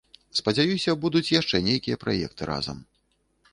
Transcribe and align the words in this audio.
Спадзяюся, 0.37 0.95
будуць 1.03 1.29
яшчэ 1.33 1.61
нейкія 1.69 2.01
праекты 2.07 2.51
разам. 2.53 2.83